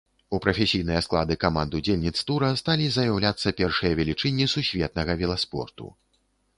У 0.35 0.37
прафесійныя 0.45 1.01
склады 1.07 1.37
каманд-удзельніц 1.43 2.15
тура 2.31 2.49
сталі 2.63 2.89
заяўляцца 2.97 3.55
першыя 3.63 3.91
велічыні 4.03 4.53
сусветнага 4.57 5.11
веласпорту. 5.25 5.97